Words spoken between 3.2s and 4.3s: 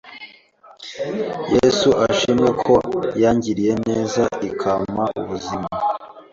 yangiriye neza